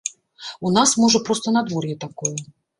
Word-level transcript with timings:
У 0.69 0.71
нас, 0.77 0.95
можа, 1.05 1.23
проста 1.29 1.55
надвор'е 1.61 1.95
такое. 2.09 2.37